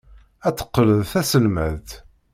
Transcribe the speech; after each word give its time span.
Ad 0.47 0.55
teqqel 0.55 0.89
d 0.99 1.03
taselmadt. 1.11 1.89